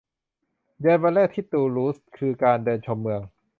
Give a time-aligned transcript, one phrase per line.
[0.81, 3.21] เย็นวันแรกที่ตูลูสคือการเดินชมเมือง